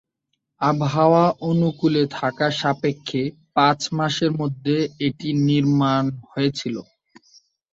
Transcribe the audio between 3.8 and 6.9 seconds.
মাসের মধ্যে এটির নির্মাণ হয়েছিল।